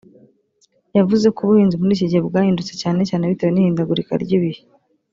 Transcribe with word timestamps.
yavuze 0.97 1.25
ko 1.35 1.39
ubuhinzi 1.41 1.75
muri 1.77 1.91
iki 1.95 2.09
gihe 2.11 2.21
bwahindutse 2.27 2.73
cyane 2.81 3.01
cyane 3.09 3.23
bitewe 3.29 3.51
n’ihindagurika 3.51 4.13
ry’ibihe 4.23 4.61